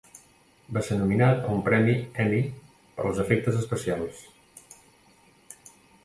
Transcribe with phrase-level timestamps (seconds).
[0.75, 1.93] Va ser nominat a un premi
[2.23, 2.39] Emmy
[2.95, 4.23] per els efectes especials.